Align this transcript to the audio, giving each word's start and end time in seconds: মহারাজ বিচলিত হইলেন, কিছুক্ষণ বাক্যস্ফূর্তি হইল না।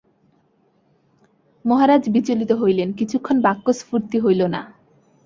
মহারাজ 1.65 2.03
বিচলিত 2.09 2.51
হইলেন, 2.51 2.89
কিছুক্ষণ 2.93 3.37
বাক্যস্ফূর্তি 3.41 4.17
হইল 4.19 4.41
না। 4.47 4.61